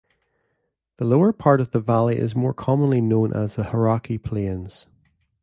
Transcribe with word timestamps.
The 0.97 1.05
lower 1.05 1.31
part 1.31 1.61
of 1.61 1.69
the 1.73 1.79
valley 1.79 2.17
is 2.17 2.35
more 2.35 2.55
commonly 2.55 3.01
known 3.01 3.33
as 3.33 3.53
the 3.55 3.65
Hauraki 3.65 4.17
Plains. 4.17 4.87